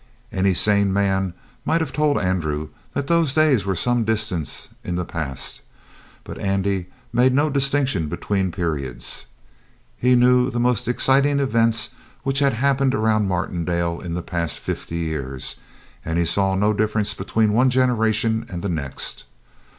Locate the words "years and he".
14.97-16.25